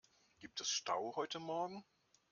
[0.39, 1.85] Gibt es Stau heute morgen?